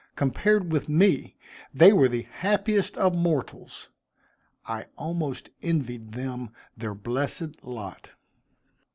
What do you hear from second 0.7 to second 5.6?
with me, they were the happiest of mortals. I almost